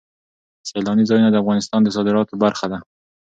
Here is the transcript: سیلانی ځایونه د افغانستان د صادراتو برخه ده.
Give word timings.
سیلانی 0.69 1.03
ځایونه 1.09 1.29
د 1.31 1.35
افغانستان 1.43 1.79
د 1.83 1.89
صادراتو 1.95 2.33
برخه 2.43 2.65
ده. 2.71 2.79